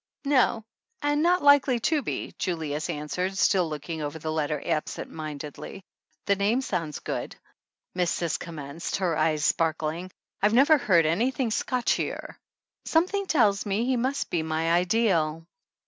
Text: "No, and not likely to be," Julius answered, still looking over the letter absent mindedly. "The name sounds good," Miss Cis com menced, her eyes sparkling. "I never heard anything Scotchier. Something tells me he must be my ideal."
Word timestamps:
"No, 0.25 0.63
and 1.03 1.21
not 1.21 1.43
likely 1.43 1.79
to 1.81 2.01
be," 2.01 2.33
Julius 2.39 2.89
answered, 2.89 3.37
still 3.37 3.69
looking 3.69 4.01
over 4.01 4.17
the 4.17 4.31
letter 4.31 4.59
absent 4.65 5.11
mindedly. 5.11 5.83
"The 6.25 6.35
name 6.35 6.61
sounds 6.61 6.97
good," 6.97 7.35
Miss 7.93 8.09
Cis 8.09 8.37
com 8.37 8.55
menced, 8.55 8.95
her 8.97 9.15
eyes 9.15 9.45
sparkling. 9.45 10.09
"I 10.41 10.47
never 10.47 10.79
heard 10.79 11.05
anything 11.05 11.51
Scotchier. 11.51 12.35
Something 12.85 13.27
tells 13.27 13.67
me 13.67 13.85
he 13.85 13.95
must 13.95 14.31
be 14.31 14.41
my 14.41 14.71
ideal." 14.71 15.45